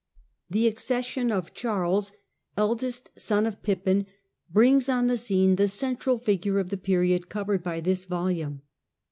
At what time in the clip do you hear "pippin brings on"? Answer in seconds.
3.61-5.05